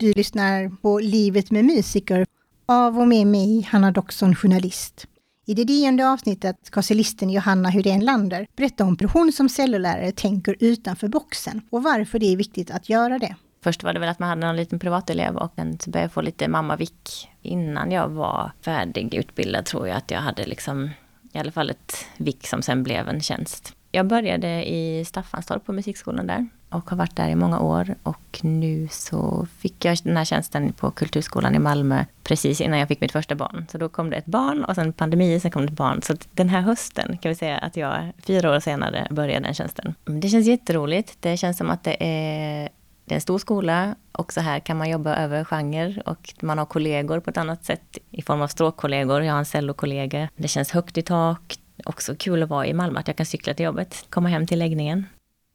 Du 0.00 0.12
lyssnar 0.12 0.68
på 0.82 0.98
Livet 0.98 1.50
med 1.50 1.64
musiker 1.64 2.26
av 2.66 2.98
och 2.98 3.08
med 3.08 3.26
mig, 3.26 3.62
Hanna 3.62 3.90
Doxon, 3.90 4.34
journalist. 4.34 5.06
I 5.46 5.54
det 5.54 5.64
nionde 5.64 6.10
avsnittet 6.10 6.56
ska 6.62 6.82
cellisten 6.82 7.30
Johanna 7.30 7.68
Hydén 7.68 8.04
Lander 8.04 8.46
berätta 8.56 8.84
om 8.84 8.96
hur 9.00 9.08
hon 9.08 9.32
som 9.32 9.48
cellolärare 9.48 10.12
tänker 10.12 10.56
utanför 10.60 11.08
boxen 11.08 11.62
och 11.70 11.82
varför 11.82 12.18
det 12.18 12.32
är 12.32 12.36
viktigt 12.36 12.70
att 12.70 12.88
göra 12.88 13.18
det. 13.18 13.34
Först 13.62 13.82
var 13.82 13.92
det 13.92 14.00
väl 14.00 14.08
att 14.08 14.18
man 14.18 14.28
hade 14.28 14.46
någon 14.46 14.56
liten 14.56 14.78
privatelev 14.78 15.36
och 15.36 15.52
sen 15.56 15.78
började 15.86 16.04
jag 16.04 16.12
få 16.12 16.20
lite 16.20 16.48
mammavick. 16.48 17.28
Innan 17.42 17.92
jag 17.92 18.08
var 18.08 18.52
färdigutbildad 18.60 19.64
tror 19.64 19.88
jag 19.88 19.96
att 19.96 20.10
jag 20.10 20.20
hade 20.20 20.46
liksom 20.46 20.90
i 21.32 21.38
alla 21.38 21.52
fall 21.52 21.70
ett 21.70 22.06
vick 22.16 22.46
som 22.46 22.62
sen 22.62 22.82
blev 22.82 23.08
en 23.08 23.20
tjänst. 23.20 23.74
Jag 23.90 24.06
började 24.06 24.70
i 24.70 25.04
Staffanstorp 25.04 25.66
på 25.66 25.72
musikskolan 25.72 26.26
där 26.26 26.48
och 26.70 26.90
har 26.90 26.96
varit 26.96 27.16
där 27.16 27.28
i 27.28 27.34
många 27.34 27.60
år. 27.60 27.94
Och 28.02 28.40
nu 28.42 28.88
så 28.90 29.46
fick 29.58 29.84
jag 29.84 29.98
den 30.04 30.16
här 30.16 30.24
tjänsten 30.24 30.72
på 30.72 30.90
Kulturskolan 30.90 31.54
i 31.54 31.58
Malmö 31.58 32.04
precis 32.22 32.60
innan 32.60 32.78
jag 32.78 32.88
fick 32.88 33.00
mitt 33.00 33.12
första 33.12 33.34
barn. 33.34 33.66
Så 33.72 33.78
då 33.78 33.88
kom 33.88 34.10
det 34.10 34.16
ett 34.16 34.26
barn 34.26 34.64
och 34.64 34.74
sen 34.74 34.92
pandemi, 34.92 35.40
sen 35.40 35.50
kom 35.50 35.62
det 35.62 35.72
ett 35.72 35.78
barn. 35.78 36.02
Så 36.02 36.14
den 36.32 36.48
här 36.48 36.60
hösten 36.60 37.18
kan 37.18 37.28
vi 37.28 37.34
säga 37.34 37.58
att 37.58 37.76
jag 37.76 38.12
fyra 38.26 38.50
år 38.50 38.60
senare 38.60 39.06
började 39.10 39.46
den 39.46 39.54
tjänsten. 39.54 39.94
Mm, 40.08 40.20
det 40.20 40.28
känns 40.28 40.46
jätteroligt. 40.46 41.16
Det 41.20 41.36
känns 41.36 41.58
som 41.58 41.70
att 41.70 41.84
det 41.84 41.96
är 42.00 42.68
det 43.08 43.14
är 43.14 43.16
en 43.16 43.20
stor 43.20 43.38
skola 43.38 43.94
och 44.12 44.32
så 44.32 44.40
här 44.40 44.60
kan 44.60 44.76
man 44.76 44.90
jobba 44.90 45.16
över 45.16 45.44
genre 45.44 46.02
och 46.06 46.34
man 46.40 46.58
har 46.58 46.66
kollegor 46.66 47.20
på 47.20 47.30
ett 47.30 47.36
annat 47.36 47.64
sätt 47.64 47.98
i 48.10 48.22
form 48.22 48.42
av 48.42 48.48
stråkkollegor. 48.48 49.22
Jag 49.22 49.32
har 49.32 49.38
en 49.38 49.44
cellokollega. 49.44 50.28
Det 50.36 50.48
känns 50.48 50.70
högt 50.70 50.98
i 50.98 51.02
tak. 51.02 51.58
Också 51.84 52.14
kul 52.18 52.42
att 52.42 52.48
vara 52.48 52.66
i 52.66 52.72
Malmö, 52.72 53.00
att 53.00 53.06
jag 53.06 53.16
kan 53.16 53.26
cykla 53.26 53.54
till 53.54 53.64
jobbet, 53.64 54.06
komma 54.10 54.28
hem 54.28 54.46
till 54.46 54.58
läggningen. 54.58 55.06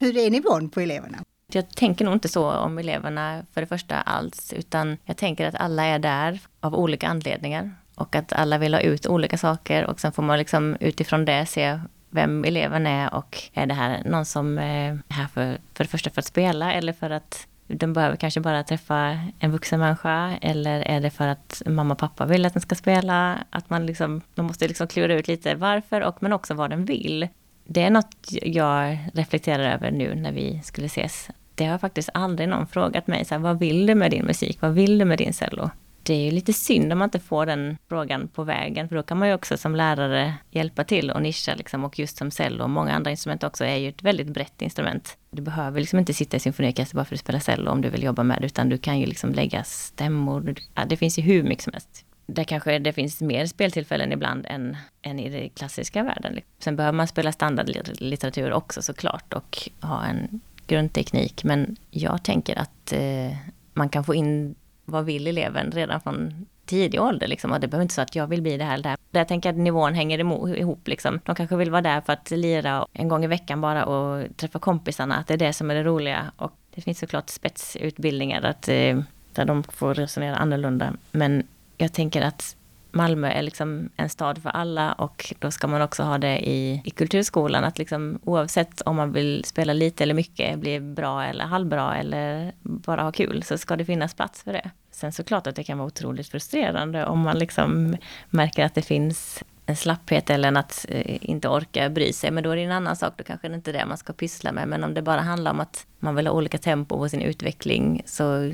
Hur 0.03 0.17
är 0.17 0.29
nivån 0.29 0.69
på 0.69 0.79
eleverna? 0.79 1.17
Jag 1.47 1.69
tänker 1.75 2.05
nog 2.05 2.13
inte 2.13 2.29
så 2.29 2.51
om 2.51 2.77
eleverna 2.77 3.45
för 3.53 3.61
det 3.61 3.67
första 3.67 4.01
alls, 4.01 4.53
utan 4.53 4.97
jag 5.05 5.17
tänker 5.17 5.47
att 5.47 5.55
alla 5.55 5.83
är 5.85 5.99
där 5.99 6.39
av 6.59 6.75
olika 6.75 7.07
anledningar 7.07 7.71
och 7.95 8.15
att 8.15 8.33
alla 8.33 8.57
vill 8.57 8.73
ha 8.73 8.81
ut 8.81 9.07
olika 9.07 9.37
saker 9.37 9.85
och 9.85 9.99
sen 9.99 10.11
får 10.11 10.23
man 10.23 10.37
liksom 10.37 10.77
utifrån 10.79 11.25
det 11.25 11.45
se 11.45 11.79
vem 12.09 12.43
eleven 12.43 12.87
är 12.87 13.13
och 13.13 13.37
är 13.53 13.65
det 13.65 13.73
här 13.73 14.03
någon 14.05 14.25
som 14.25 14.57
är 14.57 14.99
här 15.09 15.27
för, 15.27 15.57
för 15.73 15.83
det 15.83 15.89
första 15.89 16.09
för 16.09 16.21
att 16.21 16.25
spela 16.25 16.73
eller 16.73 16.93
för 16.93 17.09
att 17.09 17.47
de 17.67 17.93
behöver 17.93 18.15
kanske 18.15 18.39
bara 18.39 18.63
träffa 18.63 19.19
en 19.39 19.51
vuxen 19.51 19.79
människa 19.79 20.37
eller 20.41 20.81
är 20.81 21.01
det 21.01 21.09
för 21.09 21.27
att 21.27 21.61
mamma 21.65 21.93
och 21.93 21.99
pappa 21.99 22.25
vill 22.25 22.45
att 22.45 22.53
den 22.53 22.61
ska 22.61 22.75
spela? 22.75 23.43
Att 23.49 23.69
man 23.69 23.85
liksom, 23.85 24.21
man 24.35 24.45
måste 24.45 24.67
liksom 24.67 24.87
klura 24.87 25.13
ut 25.13 25.27
lite 25.27 25.55
varför 25.55 26.01
och 26.01 26.17
men 26.23 26.33
också 26.33 26.53
vad 26.53 26.69
den 26.69 26.85
vill. 26.85 27.27
Det 27.65 27.81
är 27.81 27.89
något 27.89 28.15
jag 28.31 28.97
reflekterar 29.13 29.73
över 29.73 29.91
nu 29.91 30.15
när 30.15 30.31
vi 30.31 30.61
skulle 30.63 30.87
ses. 30.87 31.29
Det 31.55 31.65
har 31.65 31.77
faktiskt 31.77 32.09
aldrig 32.13 32.49
någon 32.49 32.67
frågat 32.67 33.07
mig, 33.07 33.25
så 33.25 33.35
här, 33.35 33.41
vad 33.41 33.59
vill 33.59 33.85
du 33.85 33.95
med 33.95 34.11
din 34.11 34.25
musik? 34.25 34.57
Vad 34.61 34.73
vill 34.73 34.97
du 34.97 35.05
med 35.05 35.17
din 35.17 35.33
cello? 35.33 35.69
det 36.03 36.13
är 36.13 36.25
ju 36.25 36.31
lite 36.31 36.53
synd 36.53 36.91
om 36.91 36.99
man 36.99 37.05
inte 37.05 37.19
får 37.19 37.45
den 37.45 37.77
frågan 37.89 38.27
på 38.27 38.43
vägen, 38.43 38.89
för 38.89 38.95
då 38.95 39.03
kan 39.03 39.17
man 39.17 39.27
ju 39.27 39.33
också 39.33 39.57
som 39.57 39.75
lärare 39.75 40.33
hjälpa 40.51 40.83
till 40.83 41.11
och 41.11 41.21
nischa 41.21 41.55
liksom, 41.55 41.83
och 41.83 41.99
just 41.99 42.17
som 42.17 42.31
cello 42.31 42.63
och 42.63 42.69
många 42.69 42.93
andra 42.93 43.11
instrument 43.11 43.43
också 43.43 43.65
är 43.65 43.75
ju 43.75 43.89
ett 43.89 44.03
väldigt 44.03 44.27
brett 44.27 44.61
instrument. 44.61 45.17
Du 45.31 45.41
behöver 45.41 45.79
liksom 45.79 45.99
inte 45.99 46.13
sitta 46.13 46.37
i 46.37 46.39
symfoniorkester 46.39 46.95
bara 46.95 47.05
för 47.05 47.15
att 47.15 47.19
spela 47.19 47.39
cello 47.39 47.71
om 47.71 47.81
du 47.81 47.89
vill 47.89 48.03
jobba 48.03 48.23
med 48.23 48.41
det, 48.41 48.45
utan 48.45 48.69
du 48.69 48.77
kan 48.77 48.99
ju 48.99 49.05
liksom 49.05 49.33
lägga 49.33 49.63
stämmor. 49.63 50.55
Ja, 50.75 50.85
det 50.85 50.97
finns 50.97 51.19
ju 51.19 51.21
hur 51.21 51.43
mycket 51.43 51.63
som 51.63 51.73
helst. 51.73 52.05
Där 52.25 52.43
kanske 52.43 52.79
det 52.79 52.93
finns 52.93 53.21
mer 53.21 53.45
speltillfällen 53.45 54.11
ibland 54.11 54.45
än, 54.49 54.77
än 55.01 55.19
i 55.19 55.29
den 55.29 55.49
klassiska 55.49 56.03
världen. 56.03 56.39
Sen 56.59 56.75
behöver 56.75 56.97
man 56.97 57.07
spela 57.07 57.31
standardlitteratur 57.31 58.53
också 58.53 58.81
såklart 58.81 59.33
och 59.33 59.69
ha 59.81 60.05
en 60.05 60.41
grundteknik. 60.67 61.43
Men 61.43 61.75
jag 61.91 62.23
tänker 62.23 62.59
att 62.59 62.93
eh, 62.93 63.37
man 63.73 63.89
kan 63.89 64.03
få 64.03 64.15
in 64.15 64.55
vad 64.85 65.05
vill 65.05 65.27
eleven 65.27 65.71
redan 65.71 66.01
från 66.01 66.45
tidig 66.65 67.01
ålder. 67.01 67.27
Liksom. 67.27 67.51
Och 67.51 67.59
det 67.59 67.67
behöver 67.67 67.81
inte 67.83 67.93
så 67.93 68.01
att 68.01 68.15
jag 68.15 68.27
vill 68.27 68.41
bli 68.41 68.57
det 68.57 68.63
här 68.63 68.73
eller 68.73 68.83
det 68.83 68.89
här. 68.89 68.97
Där 69.11 69.25
tänker 69.25 69.49
jag 69.49 69.53
att 69.53 69.63
nivån 69.63 69.93
hänger 69.93 70.19
ihop. 70.57 70.87
Liksom. 70.87 71.19
De 71.23 71.35
kanske 71.35 71.55
vill 71.55 71.71
vara 71.71 71.81
där 71.81 72.01
för 72.01 72.13
att 72.13 72.31
lira 72.31 72.87
en 72.93 73.07
gång 73.07 73.23
i 73.23 73.27
veckan 73.27 73.61
bara 73.61 73.85
och 73.85 74.37
träffa 74.37 74.59
kompisarna. 74.59 75.15
Att 75.15 75.27
det 75.27 75.33
är 75.33 75.37
det 75.37 75.53
som 75.53 75.71
är 75.71 75.75
det 75.75 75.83
roliga. 75.83 76.31
Och 76.37 76.51
det 76.75 76.81
finns 76.81 76.99
såklart 76.99 77.29
spetsutbildningar 77.29 78.41
att, 78.41 78.67
eh, 78.67 78.99
där 79.33 79.45
de 79.45 79.63
får 79.63 79.93
resonera 79.93 80.35
annorlunda. 80.35 80.93
Men 81.11 81.47
jag 81.77 81.93
tänker 81.93 82.21
att 82.21 82.55
Malmö 82.95 83.27
är 83.27 83.41
liksom 83.41 83.89
en 83.95 84.09
stad 84.09 84.41
för 84.41 84.49
alla 84.49 84.93
och 84.93 85.33
då 85.39 85.51
ska 85.51 85.67
man 85.67 85.81
också 85.81 86.03
ha 86.03 86.17
det 86.17 86.49
i, 86.49 86.81
i 86.85 86.89
kulturskolan. 86.89 87.63
Att 87.63 87.77
liksom, 87.77 88.19
oavsett 88.23 88.81
om 88.81 88.95
man 88.95 89.11
vill 89.11 89.43
spela 89.45 89.73
lite 89.73 90.03
eller 90.03 90.13
mycket, 90.13 90.59
bli 90.59 90.79
bra 90.79 91.23
eller 91.23 91.45
halvbra 91.45 91.97
eller 91.97 92.51
bara 92.61 93.03
ha 93.03 93.11
kul, 93.11 93.43
så 93.43 93.57
ska 93.57 93.75
det 93.75 93.85
finnas 93.85 94.13
plats 94.13 94.43
för 94.43 94.53
det. 94.53 94.69
Sen 94.91 95.11
såklart 95.11 95.47
att 95.47 95.55
det 95.55 95.63
kan 95.63 95.77
vara 95.77 95.87
otroligt 95.87 96.27
frustrerande 96.27 97.05
om 97.05 97.19
man 97.19 97.39
liksom 97.39 97.95
märker 98.29 98.65
att 98.65 98.75
det 98.75 98.81
finns 98.81 99.43
en 99.65 99.75
slapphet 99.75 100.29
eller 100.29 100.47
en 100.47 100.57
att 100.57 100.85
eh, 100.89 101.17
inte 101.29 101.49
orka 101.49 101.89
bry 101.89 102.13
sig. 102.13 102.31
Men 102.31 102.43
då 102.43 102.49
är 102.49 102.55
det 102.55 102.63
en 102.63 102.71
annan 102.71 102.95
sak, 102.95 103.13
då 103.17 103.23
kanske 103.23 103.47
det 103.47 103.55
inte 103.55 103.71
är 103.71 103.73
det 103.73 103.85
man 103.85 103.97
ska 103.97 104.13
pyssla 104.13 104.51
med. 104.51 104.67
Men 104.67 104.83
om 104.83 104.93
det 104.93 105.01
bara 105.01 105.21
handlar 105.21 105.51
om 105.51 105.59
att 105.59 105.87
man 105.99 106.15
vill 106.15 106.27
ha 106.27 106.33
olika 106.33 106.57
tempo 106.57 106.97
på 106.97 107.09
sin 107.09 107.21
utveckling 107.21 108.03
så 108.05 108.53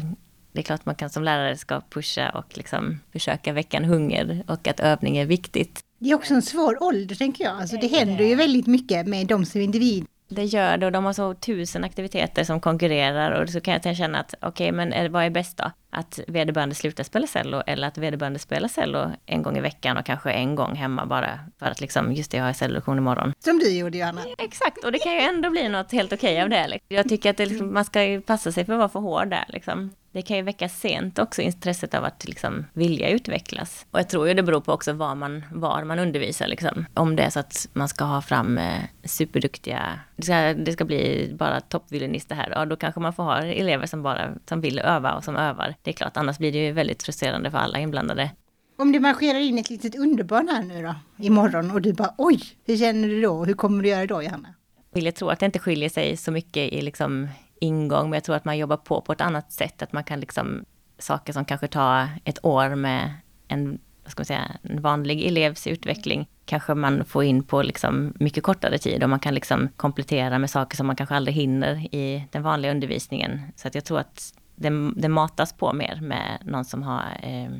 det 0.52 0.60
är 0.60 0.64
klart 0.64 0.86
man 0.86 0.96
kan 0.96 1.10
som 1.10 1.24
lärare 1.24 1.58
ska 1.58 1.82
pusha 1.90 2.30
och 2.30 2.58
liksom 2.58 3.00
försöka 3.12 3.54
väcka 3.54 3.78
en 3.78 3.86
hunger 3.86 4.44
och 4.48 4.68
att 4.68 4.80
övning 4.80 5.18
är 5.18 5.26
viktigt. 5.26 5.80
Det 6.00 6.12
är 6.12 6.16
också 6.16 6.34
en 6.34 6.42
svår 6.42 6.84
ålder 6.84 7.16
tänker 7.16 7.44
jag. 7.44 7.62
Alltså 7.62 7.78
det 7.78 7.88
händer 7.88 8.26
ju 8.26 8.36
väldigt 8.36 8.68
mycket 8.68 9.08
med 9.08 9.28
dem 9.28 9.46
som 9.46 9.62
individ. 9.62 10.06
Det 10.32 10.44
gör 10.44 10.78
det 10.78 10.86
och 10.86 10.92
de 10.92 11.06
har 11.06 11.14
så 11.14 11.34
tusen 11.34 11.84
aktiviteter 11.84 12.44
som 12.44 12.60
konkurrerar 12.60 13.42
och 13.42 13.50
så 13.50 13.62
kan 13.62 13.80
jag 13.84 13.98
känna 13.98 14.20
att 14.20 14.34
okej 14.42 14.50
okay, 14.50 14.72
men 14.72 14.94
är, 14.94 15.10
vad 15.10 15.24
är 15.24 15.30
bäst 15.30 15.58
då? 15.58 15.72
Att 15.90 16.20
vederbörande 16.28 16.76
slutar 16.76 17.04
spela 17.04 17.28
cello 17.28 17.64
eller 17.68 17.88
att 17.88 17.98
vederbörande 17.98 18.40
spelar 18.40 18.68
cello 18.68 19.12
en 19.26 19.44
gång 19.44 19.58
i 19.58 19.62
veckan 19.62 19.98
och 19.98 20.06
kanske 20.06 20.32
en 20.32 20.56
gång 20.56 20.76
hemma 20.76 21.06
bara 21.06 21.40
för 21.60 21.66
att 21.66 21.82
liksom 21.82 22.14
just 22.14 22.32
det, 22.32 22.38
jag 22.38 22.46
har 22.46 22.54
cellolektion 22.54 22.98
imorgon. 22.98 23.34
Som 23.40 23.60
du 23.60 23.78
gjorde 23.78 23.98
Johanna. 23.98 24.22
Exakt, 24.38 24.84
och 24.84 24.92
det 24.92 25.00
kan 25.00 25.14
ju 25.14 25.20
ändå 25.20 25.50
bli 25.50 25.70
något 25.70 25.92
helt 25.92 26.14
okej 26.14 26.34
okay 26.34 26.44
av 26.44 26.50
det. 26.50 26.68
Liksom. 26.68 26.96
Jag 26.96 27.10
tycker 27.10 27.30
att 27.30 27.38
det, 27.38 27.46
liksom, 27.46 27.74
man 27.74 27.86
ska 27.86 28.22
passa 28.26 28.52
sig 28.52 28.66
för 28.66 28.74
att 28.74 28.80
vara 28.80 28.90
för 28.90 29.00
hård 29.00 29.30
där 29.30 29.46
liksom 29.50 29.92
det 30.12 30.22
kan 30.22 30.38
ju 30.38 30.44
väcka 30.44 30.70
sent 30.70 31.20
också 31.20 31.42
intresset 31.42 31.94
av 31.94 32.04
att 32.04 32.26
liksom 32.26 32.66
vilja 32.74 33.10
utvecklas. 33.10 33.86
Och 33.92 34.00
jag 34.00 34.10
tror 34.10 34.28
ju 34.28 34.34
det 34.34 34.44
beror 34.44 34.62
på 34.62 34.74
också 34.74 34.94
var 34.94 35.16
man, 35.16 35.46
var 35.52 35.84
man 35.84 36.00
undervisar. 36.00 36.48
Liksom. 36.48 36.86
Om 36.94 37.16
det 37.16 37.24
är 37.24 37.30
så 37.30 37.40
att 37.40 37.70
man 37.74 37.90
ska 37.90 38.04
ha 38.04 38.22
fram 38.22 38.58
eh, 38.58 38.82
superduktiga, 39.04 40.00
det 40.16 40.24
ska, 40.24 40.54
det 40.54 40.72
ska 40.72 40.86
bli 40.86 41.32
bara 41.40 41.62
toppviolinister 41.62 42.36
här, 42.36 42.50
ja 42.56 42.66
då 42.66 42.76
kanske 42.76 43.00
man 43.00 43.14
får 43.14 43.24
ha 43.24 43.38
elever 43.44 43.86
som 43.86 44.04
bara 44.04 44.34
som 44.46 44.62
vill 44.62 44.80
öva 44.80 45.14
och 45.14 45.24
som 45.24 45.36
övar. 45.36 45.76
Det 45.82 45.92
är 45.92 45.94
klart, 45.94 46.18
annars 46.18 46.38
blir 46.38 46.52
det 46.52 46.66
ju 46.66 46.72
väldigt 46.72 47.04
frustrerande 47.04 47.52
för 47.52 47.58
alla 47.58 47.80
inblandade. 47.80 48.32
Om 48.78 48.92
det 48.92 49.00
marscherar 49.00 49.40
in 49.40 49.58
ett 49.58 49.70
litet 49.70 49.96
underbarn 49.96 50.48
här 50.48 50.64
nu 50.64 50.84
då, 50.84 50.96
imorgon 51.26 51.72
och 51.72 51.82
du 51.82 51.94
bara 51.94 52.14
oj, 52.18 52.42
hur 52.66 52.78
känner 52.78 53.08
du 53.08 53.22
då? 53.22 53.46
Hur 53.46 53.54
kommer 53.54 53.84
du 53.84 53.90
göra 53.90 54.06
då 54.06 54.24
Johanna? 54.24 54.54
Vill 54.94 55.06
jag 55.06 55.16
tro 55.16 55.30
att 55.30 55.40
det 55.40 55.46
inte 55.46 55.60
skiljer 55.60 55.90
sig 55.90 56.18
så 56.18 56.32
mycket 56.32 56.74
i 56.74 56.82
liksom 56.82 57.28
ingång, 57.62 58.10
men 58.10 58.18
jag 58.18 58.24
tror 58.24 58.36
att 58.36 58.46
man 58.46 58.58
jobbar 58.58 58.78
på 58.78 59.02
på 59.02 59.12
ett 59.12 59.22
annat 59.22 59.52
sätt, 59.52 59.82
att 59.82 59.94
man 59.94 60.04
kan 60.04 60.20
liksom, 60.20 60.66
saker 60.98 61.34
som 61.34 61.46
kanske 61.46 61.68
tar 61.68 62.08
ett 62.24 62.46
år 62.46 62.76
med 62.76 63.14
en, 63.48 63.80
vad 64.04 64.12
ska 64.12 64.20
man 64.20 64.26
säga, 64.26 64.52
en 64.62 64.82
vanlig 64.82 65.28
elevs 65.28 65.68
utveckling, 65.68 66.30
kanske 66.46 66.74
man 66.74 67.06
får 67.06 67.24
in 67.24 67.44
på 67.44 67.62
liksom 67.62 68.14
mycket 68.20 68.44
kortare 68.44 68.78
tid 68.78 69.04
och 69.04 69.10
man 69.10 69.20
kan 69.20 69.34
liksom 69.34 69.70
komplettera 69.76 70.40
med 70.40 70.50
saker 70.50 70.78
som 70.78 70.88
man 70.88 70.96
kanske 70.96 71.16
aldrig 71.16 71.36
hinner 71.36 71.96
i 71.96 72.28
den 72.32 72.44
vanliga 72.44 72.72
undervisningen. 72.72 73.42
Så 73.56 73.68
att 73.68 73.76
jag 73.76 73.86
tror 73.86 74.00
att 74.00 74.34
det, 74.56 74.92
det 74.96 75.10
matas 75.10 75.54
på 75.54 75.74
mer 75.74 76.00
med 76.02 76.38
någon 76.46 76.66
som 76.66 76.84
har 76.84 77.04
eh, 77.22 77.52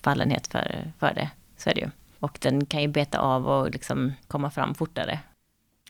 fallenhet 0.00 0.46
för, 0.46 0.92
för 0.98 1.14
det. 1.14 1.30
Så 1.56 1.70
är 1.70 1.74
det 1.74 1.80
ju. 1.80 1.90
Och 2.18 2.38
den 2.40 2.66
kan 2.66 2.82
ju 2.82 2.88
beta 2.88 3.18
av 3.18 3.48
och 3.48 3.70
liksom 3.70 4.12
komma 4.26 4.50
fram 4.50 4.74
fortare. 4.74 5.18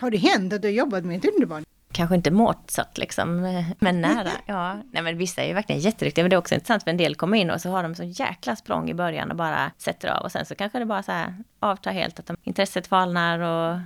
Har 0.00 0.10
det 0.10 0.16
hänt 0.16 0.52
att 0.52 0.62
du 0.62 0.68
har 0.68 0.72
jobbat 0.72 1.04
med 1.04 1.16
ett 1.16 1.34
underbarn? 1.34 1.64
Kanske 1.98 2.14
inte 2.14 2.30
Mozart 2.30 2.98
liksom, 2.98 3.40
men 3.78 4.00
nära. 4.00 4.30
Ja. 4.46 4.74
Nej 4.90 5.02
men 5.02 5.18
vissa 5.18 5.42
är 5.42 5.46
ju 5.46 5.54
verkligen 5.54 5.80
jätteduktiga, 5.80 6.24
men 6.24 6.30
det 6.30 6.36
är 6.36 6.38
också 6.38 6.54
intressant 6.54 6.82
för 6.82 6.90
en 6.90 6.96
del 6.96 7.14
kommer 7.14 7.38
in 7.38 7.50
och 7.50 7.60
så 7.60 7.70
har 7.70 7.82
de 7.82 7.94
så 7.94 8.04
jäkla 8.04 8.56
språng 8.56 8.90
i 8.90 8.94
början 8.94 9.30
och 9.30 9.36
bara 9.36 9.70
sätter 9.78 10.08
av 10.08 10.22
och 10.22 10.32
sen 10.32 10.46
så 10.46 10.54
kanske 10.54 10.78
det 10.78 10.86
bara 10.86 11.02
så 11.02 11.12
här 11.12 11.34
avtar 11.60 11.92
helt, 11.92 12.18
att 12.18 12.26
de, 12.26 12.36
intresset 12.42 12.86
falnar 12.86 13.38
och 13.38 13.78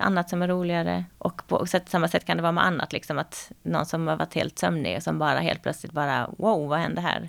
annat 0.00 0.30
som 0.30 0.42
är 0.42 0.48
roligare. 0.48 1.04
Och 1.18 1.46
på 1.48 1.66
samma 1.86 2.08
sätt 2.08 2.24
kan 2.24 2.36
det 2.36 2.42
vara 2.42 2.52
med 2.52 2.64
annat, 2.64 2.92
liksom 2.92 3.18
att 3.18 3.52
någon 3.62 3.86
som 3.86 4.06
har 4.06 4.16
varit 4.16 4.34
helt 4.34 4.58
sömnig 4.58 4.96
och 4.96 5.02
som 5.02 5.18
bara 5.18 5.38
helt 5.38 5.62
plötsligt 5.62 5.92
bara 5.92 6.26
wow, 6.38 6.68
vad 6.68 6.78
händer 6.78 7.02
här? 7.02 7.28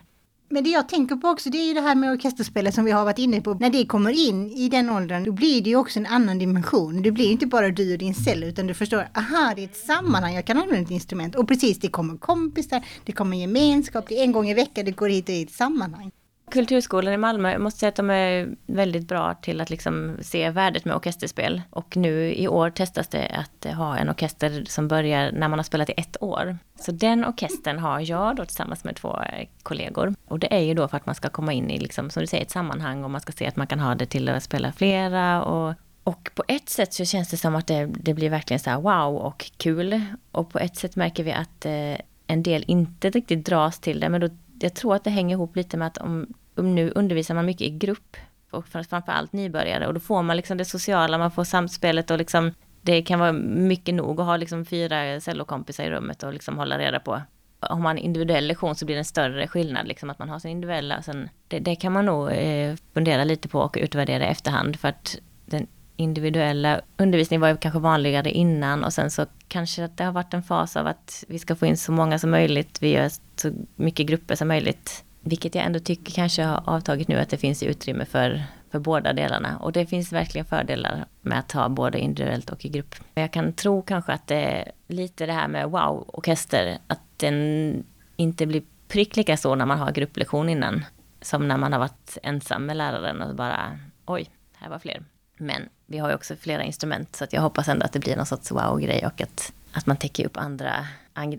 Men 0.50 0.64
det 0.64 0.70
jag 0.70 0.90
tänker 0.90 1.16
på 1.16 1.28
också 1.28 1.50
det 1.50 1.58
är 1.58 1.68
ju 1.68 1.74
det 1.74 1.82
här 1.82 1.96
med 1.96 2.12
orkesterspelet 2.12 2.76
som 2.76 2.86
vi 2.86 2.92
har 2.92 3.06
varit 3.06 3.20
inne 3.20 3.42
på. 3.42 3.54
När 3.54 3.70
det 3.70 3.86
kommer 3.86 4.28
in 4.28 4.52
i 4.52 4.70
den 4.70 4.90
åldern 4.90 5.24
då 5.24 5.32
blir 5.32 5.62
det 5.62 5.70
ju 5.70 5.76
också 5.76 6.00
en 6.00 6.06
annan 6.06 6.40
dimension. 6.40 7.02
Det 7.02 7.12
blir 7.12 7.32
inte 7.32 7.46
bara 7.46 7.70
du 7.70 7.94
och 7.94 7.98
din 7.98 8.14
cell 8.14 8.44
utan 8.44 8.68
du 8.68 8.74
förstår, 8.74 9.10
aha 9.14 9.54
det 9.56 9.62
är 9.62 9.66
ett 9.66 9.78
sammanhang, 9.78 10.36
jag 10.36 10.46
kan 10.46 10.58
använda 10.58 10.82
ett 10.82 10.92
instrument. 10.92 11.36
Och 11.36 11.48
precis, 11.48 11.80
det 11.80 11.88
kommer 11.88 12.18
kompisar, 12.18 12.86
det 13.04 13.12
kommer 13.12 13.38
gemenskap, 13.38 14.06
det 14.10 14.20
är 14.20 14.24
en 14.24 14.32
gång 14.32 14.50
i 14.50 14.54
veckan, 14.54 14.86
det 14.86 14.92
går 14.92 15.10
hit 15.10 15.30
och 15.30 15.36
hit 15.36 15.52
sammanhang. 15.52 16.12
Kulturskolan 16.52 17.14
i 17.14 17.18
Malmö, 17.18 17.52
jag 17.52 17.62
måste 17.62 17.80
säga 17.80 17.90
att 17.90 17.96
de 17.96 18.10
är 18.10 18.50
väldigt 18.66 19.08
bra 19.08 19.34
till 19.34 19.62
att 19.62 19.70
liksom 19.70 20.18
se 20.22 20.50
värdet 20.50 20.86
med 20.86 20.96
orkesterspel. 20.96 21.62
Och 21.70 21.98
nu 21.98 22.34
i 22.34 22.48
år 22.48 22.70
testas 22.70 23.08
det 23.08 23.28
att 23.28 23.74
ha 23.74 23.98
en 23.98 24.10
orkester 24.10 24.64
som 24.68 24.88
börjar 24.88 25.32
när 25.32 25.48
man 25.48 25.60
har 25.60 25.64
spelat 25.64 25.90
i 25.90 25.94
ett 25.98 26.24
år. 26.24 26.58
Så 26.80 26.92
den 26.92 27.26
orkestern 27.26 27.80
har 27.80 28.00
jag 28.00 28.36
då 28.36 28.46
tillsammans 28.46 28.84
med 28.84 28.96
två 28.96 29.22
eh, 29.22 29.48
kollegor. 29.64 30.16
Och 30.28 30.40
det 30.40 30.54
är 30.54 30.60
ju 30.60 30.74
då 30.74 30.88
för 30.88 30.98
att 30.98 31.06
man 31.06 31.16
ska 31.16 31.30
komma 31.30 31.54
in 31.54 31.72
i, 31.72 31.80
liksom, 31.80 32.10
som 32.10 32.22
du 32.22 32.28
säger, 32.28 32.44
ett 32.44 32.52
sammanhang 32.52 33.04
och 33.04 33.12
man 33.12 33.22
ska 33.22 33.32
se 33.32 33.48
att 33.48 33.56
man 33.56 33.68
kan 33.68 33.80
ha 33.80 33.96
det 33.96 34.06
till 34.06 34.30
att 34.30 34.44
spela 34.44 34.72
flera. 34.72 35.44
Och, 35.44 35.74
och 36.04 36.30
på 36.36 36.44
ett 36.48 36.70
sätt 36.70 36.94
så 36.94 37.06
känns 37.06 37.30
det 37.30 37.38
som 37.38 37.56
att 37.56 37.68
det, 37.68 37.86
det 37.86 38.14
blir 38.14 38.30
verkligen 38.30 38.60
så 38.60 38.70
här 38.70 38.78
wow 38.78 39.18
och 39.18 39.52
kul. 39.58 40.02
Och 40.32 40.50
på 40.50 40.60
ett 40.60 40.76
sätt 40.78 40.96
märker 40.96 41.24
vi 41.24 41.32
att 41.32 41.66
eh, 41.66 41.98
en 42.28 42.44
del 42.44 42.64
inte 42.68 43.10
riktigt 43.10 43.46
dras 43.46 43.80
till 43.80 44.00
det, 44.00 44.10
men 44.10 44.22
då 44.22 44.30
jag 44.59 44.74
tror 44.74 44.95
att 44.95 45.04
det 45.04 45.09
hänger 45.09 45.36
ihop 45.36 45.56
lite 45.56 45.77
med 45.77 45.88
att 45.88 45.98
om, 45.98 46.33
om 46.56 46.75
nu 46.75 46.92
undervisar 46.95 47.36
man 47.36 47.45
mycket 47.45 47.68
i 47.68 47.69
grupp 47.69 48.18
och 48.51 48.68
framförallt 48.68 49.33
nybörjare 49.33 49.88
och 49.88 49.94
då 49.94 50.00
får 50.00 50.24
man 50.24 50.38
liksom 50.38 50.57
det 50.57 50.65
sociala, 50.65 51.18
man 51.18 51.31
får 51.31 51.44
samspelet 51.44 52.12
och 52.12 52.18
liksom 52.18 52.51
det 52.81 53.01
kan 53.01 53.19
vara 53.19 53.31
mycket 53.31 53.95
nog 53.95 54.19
att 54.19 54.25
ha 54.25 54.38
liksom 54.38 54.65
fyra 54.65 55.21
cellokompisar 55.21 55.83
i 55.83 55.89
rummet 55.89 56.24
och 56.24 56.33
liksom 56.33 56.57
hålla 56.57 56.80
reda 56.80 57.00
på. 57.00 57.21
Om 57.59 57.81
man 57.81 57.86
Har 57.86 57.92
en 57.92 57.98
individuell 57.98 58.48
lektion 58.48 58.75
så 58.75 58.86
blir 58.86 58.95
det 58.95 59.00
en 59.00 59.06
större 59.06 59.48
skillnad, 59.48 59.88
liksom 59.88 60.09
att 60.09 60.19
man 60.19 60.30
har 60.30 60.39
sin 60.39 60.51
individuella. 60.51 61.01
Sen, 61.01 61.30
det, 61.48 61.60
det 61.60 61.75
kan 61.75 61.92
man 61.92 62.06
nog 62.06 62.31
eh, 62.31 62.75
fundera 62.94 63.24
lite 63.24 63.48
på 63.48 63.60
och 63.60 63.77
utvärdera 63.81 64.24
i 64.24 64.27
efterhand 64.27 64.80
för 64.80 64.88
att 64.88 65.19
den 65.45 65.68
individuella 65.98 66.82
undervisning 66.98 67.40
var 67.40 67.48
ju 67.48 67.58
kanske 67.58 67.80
vanligare 67.80 68.32
innan 68.32 68.84
och 68.84 68.94
sen 68.94 69.12
så 69.12 69.26
kanske 69.48 69.86
att 69.86 69.98
det 69.98 70.04
har 70.04 70.12
varit 70.12 70.34
en 70.34 70.44
fas 70.44 70.76
av 70.76 70.88
att 70.88 71.24
vi 71.28 71.40
ska 71.40 71.56
få 71.56 71.66
in 71.66 71.78
så 71.78 71.92
många 71.92 72.20
som 72.20 72.32
möjligt, 72.32 72.82
vi 72.82 72.90
gör 72.90 73.12
så 73.36 73.52
mycket 73.76 74.08
grupper 74.08 74.36
som 74.36 74.48
möjligt. 74.48 75.04
Vilket 75.22 75.56
jag 75.56 75.66
ändå 75.66 75.80
tycker 75.80 76.12
kanske 76.12 76.44
har 76.44 76.64
avtagit 76.66 77.08
nu, 77.08 77.20
att 77.20 77.30
det 77.30 77.38
finns 77.38 77.64
utrymme 77.64 78.06
för, 78.06 78.44
för 78.72 78.80
båda 78.80 79.14
delarna. 79.14 79.58
Och 79.58 79.72
det 79.72 79.86
finns 79.86 80.14
verkligen 80.14 80.46
fördelar 80.46 81.06
med 81.22 81.40
att 81.40 81.52
ha 81.52 81.70
både 81.70 82.00
individuellt 82.00 82.50
och 82.50 82.66
i 82.66 82.70
grupp. 82.70 82.96
Jag 83.14 83.34
kan 83.34 83.54
tro 83.54 83.82
kanske 83.82 84.12
att 84.12 84.28
det 84.28 84.36
är 84.36 84.72
lite 84.88 85.26
det 85.26 85.34
här 85.34 85.48
med 85.48 85.70
wow-orkester, 85.70 86.78
att 86.88 87.02
den 87.18 87.84
inte 88.16 88.46
blir 88.46 88.64
prick 88.88 89.16
lika 89.16 89.38
så 89.38 89.56
när 89.56 89.66
man 89.66 89.80
har 89.80 89.92
grupplektion 89.92 90.50
innan. 90.50 90.86
Som 91.22 91.48
när 91.48 91.58
man 91.58 91.74
har 91.74 91.80
varit 91.80 92.18
ensam 92.24 92.66
med 92.66 92.78
läraren 92.78 93.22
och 93.22 93.36
bara 93.36 93.80
oj, 94.06 94.30
här 94.54 94.70
var 94.70 94.80
fler. 94.80 95.04
Men 95.38 95.69
vi 95.86 95.98
har 95.98 96.10
ju 96.10 96.16
också 96.16 96.36
flera 96.36 96.63
instrument 96.63 97.16
så 97.16 97.24
att 97.24 97.34
jag 97.34 97.42
hoppas 97.42 97.68
ändå 97.68 97.86
att 97.86 97.94
det 97.94 98.00
blir 98.00 98.16
någon 98.16 98.25
sorts 98.25 98.51
wow-grej 98.51 99.06
och 99.06 99.22
att, 99.22 99.54
att 99.72 99.86
man 99.86 99.98
täcker 99.98 100.25
upp 100.25 100.38
andra, 100.38 100.88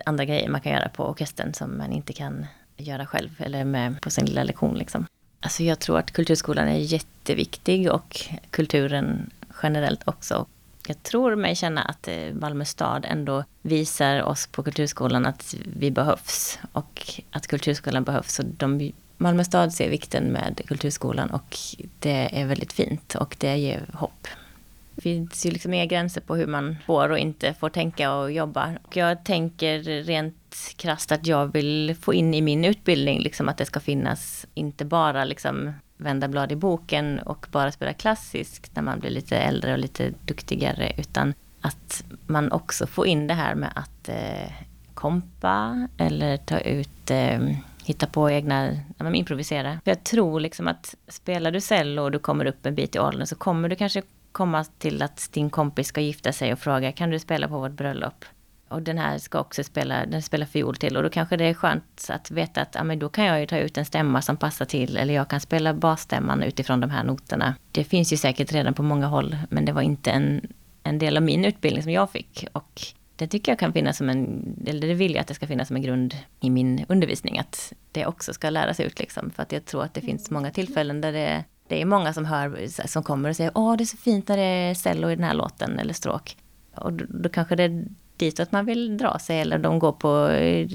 andra 0.05 0.25
grejer 0.25 0.49
man 0.49 0.61
kan 0.61 0.73
göra 0.73 0.89
på 0.89 1.05
orkestern 1.09 1.55
som 1.55 1.79
man 1.79 1.93
inte 1.93 2.13
kan 2.13 2.47
göra 2.77 3.07
själv 3.07 3.31
eller 3.39 3.65
med 3.65 4.01
på 4.01 4.11
sin 4.11 4.27
lilla 4.27 4.43
lektion 4.45 4.75
liksom. 4.79 5.07
Alltså 5.41 5.63
jag 5.63 5.79
tror 5.79 5.99
att 5.99 6.13
kulturskolan 6.13 6.69
är 6.69 6.79
jätteviktig 6.79 7.93
och 7.93 8.21
kulturen 8.51 9.31
generellt 9.63 10.09
också. 10.09 10.47
Jag 10.89 11.03
tror 11.03 11.37
mig 11.37 11.57
känna 11.57 11.83
att 11.83 12.09
eh, 12.09 12.33
Malmö 12.33 12.65
stad 12.65 13.07
ändå 13.09 13.45
visar 13.63 14.23
oss 14.23 14.47
på 14.47 14.63
kulturskolan 14.63 15.27
att 15.27 15.55
vi 15.77 15.91
behövs 15.91 16.59
och 16.73 17.21
att 17.31 17.47
kulturskolan 17.47 18.05
behövs. 18.05 18.39
Och 18.39 18.45
de 18.45 18.93
Malmö 19.21 19.45
stad 19.45 19.73
ser 19.73 19.91
vikten 19.91 20.25
med 20.25 20.61
kulturskolan 20.67 21.31
och 21.31 21.57
det 21.99 22.41
är 22.41 22.47
väldigt 22.47 22.73
fint 22.73 23.15
och 23.15 23.37
det 23.39 23.57
ger 23.57 23.87
hopp. 23.93 24.29
Det 24.95 25.03
finns 25.03 25.47
ju 25.47 25.51
liksom 25.51 25.75
inga 25.75 25.87
gränser 25.87 26.21
på 26.21 26.37
hur 26.37 26.47
man 26.47 26.77
får 26.87 27.11
och 27.11 27.19
inte 27.19 27.55
får 27.55 27.69
tänka 27.69 28.15
och 28.15 28.33
jobba. 28.33 28.75
Och 28.83 28.97
jag 28.97 29.25
tänker 29.25 30.03
rent 30.03 30.75
krasst 30.77 31.13
att 31.13 31.27
jag 31.27 31.53
vill 31.53 31.97
få 32.01 32.15
in 32.15 32.35
i 32.35 32.41
min 32.41 32.65
utbildning 32.65 33.21
liksom 33.21 33.49
att 33.49 33.57
det 33.57 33.65
ska 33.65 33.81
finnas 33.81 34.47
inte 34.55 34.85
bara 34.85 35.25
liksom 35.25 35.73
vända 35.97 36.29
blad 36.29 36.53
i 36.53 36.57
boken 36.57 37.19
och 37.19 37.47
bara 37.51 37.73
spela 37.73 37.93
klassiskt 37.93 38.77
när 38.77 38.83
man 38.83 39.01
blir 39.01 39.11
lite 39.11 39.37
äldre 39.37 39.73
och 39.73 39.79
lite 39.79 40.13
duktigare 40.25 40.93
utan 40.99 41.35
att 41.61 42.05
man 42.27 42.53
också 42.53 42.87
får 42.87 43.07
in 43.07 43.27
det 43.27 43.35
här 43.35 43.55
med 43.55 43.73
att 43.75 44.09
eh, 44.09 44.53
kompa 44.95 45.89
eller 45.97 46.37
ta 46.37 46.59
ut 46.59 47.11
eh, 47.11 47.41
hitta 47.89 48.07
på 48.07 48.31
egna, 48.31 48.77
ja, 48.99 49.15
improvisera. 49.15 49.81
För 49.85 49.91
jag 49.91 50.05
tror 50.05 50.41
liksom 50.41 50.69
att 50.69 50.95
spelar 51.09 51.51
du 51.51 51.61
cello 51.61 52.03
och 52.03 52.11
du 52.11 52.19
kommer 52.19 52.45
upp 52.45 52.67
en 52.67 52.75
bit 52.75 52.97
i 52.97 52.99
åldern 52.99 53.27
så 53.27 53.37
kommer 53.37 53.69
du 53.69 53.77
kanske 53.77 54.03
komma 54.33 54.65
till 54.65 55.03
att 55.03 55.29
din 55.33 55.51
kompis 55.51 55.87
ska 55.87 56.01
gifta 56.01 56.33
sig 56.33 56.53
och 56.53 56.59
fråga 56.59 56.93
kan 56.93 57.11
du 57.11 57.19
spela 57.19 57.49
på 57.49 57.59
vårt 57.59 57.73
bröllop? 57.73 58.25
Och 58.69 58.83
den 58.83 58.99
här 58.99 59.19
ska 59.19 59.41
också 59.41 59.65
spela, 59.65 60.07
den 60.07 60.23
spelar 60.23 60.47
fiol 60.47 60.77
till 60.77 60.97
och 60.97 61.03
då 61.03 61.11
kanske 61.11 61.37
det 61.37 61.45
är 61.45 61.55
skönt 61.55 62.07
att 62.09 62.31
veta 62.31 62.63
att 62.63 62.75
ja, 62.75 62.85
men 62.85 62.99
då 62.99 63.09
kan 63.09 63.25
jag 63.25 63.41
ju 63.41 63.47
ta 63.47 63.59
ut 63.59 63.79
en 63.79 63.85
stämma 63.85 64.23
som 64.23 64.37
passar 64.37 64.65
till 64.65 64.97
eller 64.97 65.15
jag 65.15 65.29
kan 65.29 65.41
spela 65.41 65.75
basstämman 65.75 66.43
utifrån 66.43 66.81
de 66.81 66.91
här 66.91 67.05
noterna. 67.05 67.55
Det 67.73 67.85
finns 67.85 68.13
ju 68.13 68.17
säkert 68.17 68.53
redan 68.53 68.75
på 68.75 68.83
många 68.83 69.07
håll 69.07 69.37
men 69.51 69.65
det 69.65 69.73
var 69.73 69.83
inte 69.83 70.11
en, 70.11 70.41
en 70.83 70.99
del 70.99 71.17
av 71.17 71.23
min 71.23 71.45
utbildning 71.45 71.83
som 71.83 71.93
jag 71.93 72.11
fick 72.11 72.47
och 72.53 72.83
det 73.19 73.27
tycker 73.27 73.53
jag 73.53 73.59
kan 73.59 73.73
finnas 73.73 73.97
som 73.97 74.09
en, 74.09 74.57
eller 74.67 74.89
det 74.89 74.95
vill 74.95 75.15
jag 75.15 75.21
att 75.21 75.27
det 75.27 75.35
ska 75.35 75.47
finnas 75.47 75.69
som 75.69 75.77
en 75.77 75.83
grund 75.83 76.15
i 76.41 76.51
min 76.51 76.85
undervisning, 76.89 77.39
att 77.39 77.73
det 77.93 78.07
också 78.07 78.33
ska 78.33 78.51
läras 78.51 78.81
ut 78.81 78.99
liksom. 78.99 79.31
För 79.31 79.43
att 79.43 79.53
jag 79.53 79.65
tror 79.65 79.85
att 79.85 79.95
det 79.95 80.01
finns 80.01 80.31
många 80.31 80.51
tillfällen 80.51 81.01
där 81.01 81.13
det, 81.13 81.45
det 81.69 81.81
är 81.81 81.85
många 81.85 82.13
som 82.13 82.25
hör, 82.25 82.87
som 82.87 83.03
kommer 83.03 83.29
och 83.29 83.37
säger 83.37 83.53
åh 83.55 83.77
det 83.77 83.85
är 83.85 83.87
så 83.87 83.97
fint 83.97 84.29
när 84.29 84.37
det 84.37 84.43
är 84.43 84.75
cello 84.75 85.11
i 85.11 85.15
den 85.15 85.25
här 85.25 85.35
låten 85.35 85.79
eller 85.79 85.95
stråk. 85.95 86.37
Och 86.75 86.93
då, 86.93 87.05
då 87.09 87.29
kanske 87.29 87.57
det 87.57 87.63
är 87.63 87.85
ditåt 88.17 88.53
man 88.53 88.67
vill 88.67 88.99
dra 88.99 89.19
sig 89.19 89.41
eller 89.41 89.59
de 89.59 89.79
går 89.79 89.93
på 89.93 90.31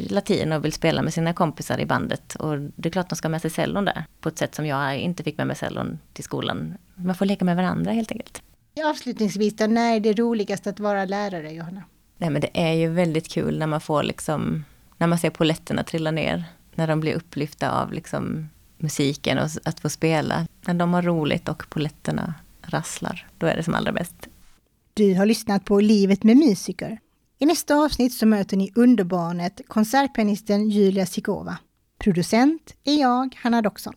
latin 0.10 0.52
och 0.52 0.66
vill 0.66 0.74
spela 0.74 1.02
med 1.02 1.14
sina 1.14 1.34
kompisar 1.34 1.80
i 1.80 1.86
bandet. 1.86 2.36
Och 2.36 2.60
det 2.60 2.90
är 2.90 2.92
klart 2.92 3.10
de 3.10 3.16
ska 3.16 3.28
ha 3.28 3.32
med 3.32 3.42
sig 3.42 3.52
cellon 3.52 3.86
där, 3.86 4.06
på 4.20 4.30
ett 4.30 4.38
sätt 4.38 4.56
som 4.56 4.66
jag 4.66 4.98
inte 4.98 5.24
fick 5.24 5.38
med 5.38 5.48
mig 5.48 5.56
cellon 5.56 6.00
till 6.14 6.24
skolan. 6.24 6.78
Man 6.96 7.16
får 7.16 7.26
leka 7.26 7.46
med 7.46 7.56
varandra 7.56 7.92
helt 7.92 8.12
enkelt. 8.12 8.42
Avslutningsvis 8.86 9.56
då, 9.56 9.66
när 9.68 9.96
är 9.96 10.00
det 10.00 10.14
roligast 10.14 10.68
att 10.68 10.80
vara 10.80 11.06
lärare, 11.06 11.52
Johanna? 11.52 11.84
Nej 12.24 12.30
men 12.30 12.42
det 12.42 12.50
är 12.54 12.74
ju 12.74 12.90
väldigt 12.90 13.28
kul 13.28 13.60
när 13.60 13.68
man 13.68 13.82
får 13.82 14.04
liksom, 14.04 14.66
när 14.98 15.08
man 15.08 15.20
ser 15.20 15.30
poletterna 15.30 15.84
trilla 15.84 16.12
ner. 16.12 16.44
När 16.76 16.88
de 16.88 17.00
blir 17.00 17.14
upplyfta 17.14 17.72
av 17.82 17.94
liksom 17.94 18.50
musiken 18.78 19.38
och 19.38 19.50
att 19.64 19.80
få 19.80 19.90
spela. 19.90 20.48
När 20.66 20.74
de 20.74 20.94
har 20.94 21.02
roligt 21.02 21.50
och 21.50 21.70
poletterna 21.70 22.34
rasslar, 22.62 23.28
då 23.38 23.48
är 23.48 23.56
det 23.56 23.64
som 23.64 23.74
allra 23.74 23.92
bäst. 23.92 24.28
Du 24.94 25.16
har 25.16 25.26
lyssnat 25.26 25.66
på 25.66 25.80
Livet 25.80 26.24
med 26.24 26.38
musiker. 26.38 27.00
I 27.40 27.46
nästa 27.46 27.76
avsnitt 27.76 28.14
så 28.14 28.26
möter 28.26 28.58
ni 28.58 28.72
underbarnet 28.76 29.62
konsertpianisten 29.68 30.70
Julia 30.70 31.06
Sikova. 31.06 31.58
Producent 31.98 32.76
är 32.84 33.00
jag, 33.02 33.36
Hanna 33.42 33.62
Doxon. 33.62 33.96